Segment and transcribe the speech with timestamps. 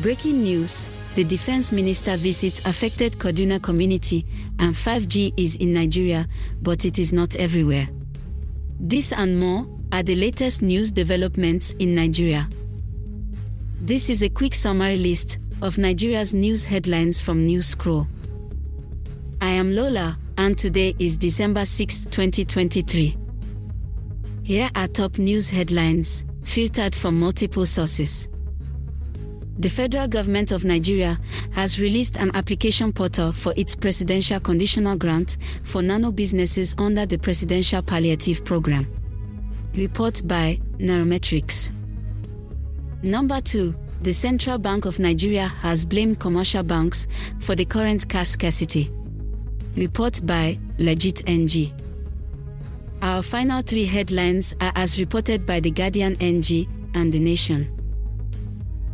[0.00, 4.24] Breaking news the defense minister visits affected Kaduna community,
[4.58, 6.26] and 5G is in Nigeria,
[6.62, 7.88] but it is not everywhere.
[8.78, 12.48] This and more are the latest news developments in Nigeria.
[13.82, 18.06] This is a quick summary list of Nigeria's news headlines from News Scroll.
[19.42, 23.18] I am Lola, and today is December 6, 2023.
[24.44, 28.28] Here are top news headlines, filtered from multiple sources.
[29.60, 35.36] The federal government of Nigeria has released an application portal for its presidential conditional grant
[35.64, 38.90] for nano businesses under the Presidential Palliative Program.
[39.74, 41.70] Report by Nairametrics.
[43.02, 43.74] Number 2.
[44.00, 47.06] The Central Bank of Nigeria has blamed commercial banks
[47.38, 48.90] for the current cash scarcity.
[49.76, 51.70] Report by Legit NG.
[53.02, 57.76] Our final three headlines are as reported by The Guardian NG and The Nation.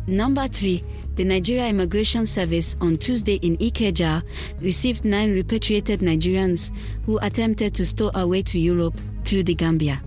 [0.07, 0.83] Number 3.
[1.15, 4.23] The Nigeria Immigration Service on Tuesday in Ikeja
[4.61, 6.71] received nine repatriated Nigerians
[7.05, 10.01] who attempted to stow away to Europe through the Gambia.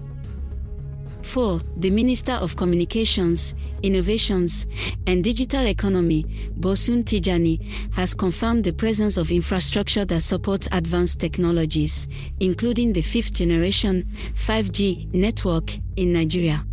[1.22, 1.60] 4.
[1.76, 4.66] The Minister of Communications, Innovations,
[5.06, 6.24] and Digital Economy,
[6.56, 12.08] Bosun Tijani, has confirmed the presence of infrastructure that supports advanced technologies,
[12.40, 16.64] including the fifth generation 5G network in Nigeria.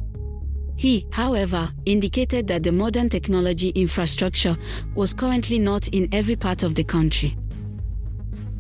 [0.78, 4.56] He, however, indicated that the modern technology infrastructure
[4.94, 7.36] was currently not in every part of the country.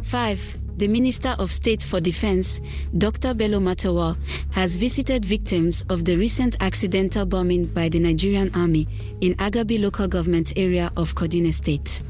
[0.02, 0.58] 5.
[0.78, 2.60] The Minister of State for Defense,
[2.98, 3.34] Dr.
[3.34, 4.18] Bello Matawalle,
[4.52, 8.88] has visited victims of the recent accidental bombing by the Nigerian Army
[9.22, 12.02] in Agabi local government area of Kaduna State.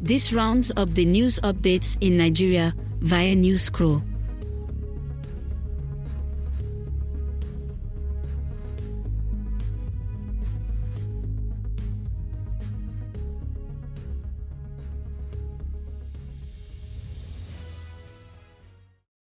[0.00, 4.02] This rounds up the news updates in Nigeria via News Scroll.